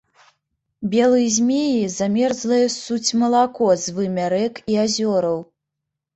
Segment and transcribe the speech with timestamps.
[0.93, 5.39] Белыя змеі замерзлае ссуць малако з вымя рэк і азёраў.